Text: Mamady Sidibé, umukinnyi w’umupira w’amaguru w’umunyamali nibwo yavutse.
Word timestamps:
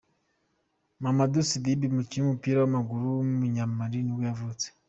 Mamady 1.03 1.39
Sidibé, 1.49 1.85
umukinnyi 1.89 2.25
w’umupira 2.25 2.57
w’amaguru 2.59 3.03
w’umunyamali 3.15 3.97
nibwo 4.01 4.23
yavutse. 4.29 4.65